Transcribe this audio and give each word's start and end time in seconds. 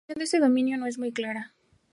La 0.07 0.15
función 0.15 0.19
de 0.19 0.23
este 0.23 0.39
dominio 0.39 0.77
no 0.79 0.87
es 0.87 0.97
muy 0.97 1.11
clara. 1.11 1.53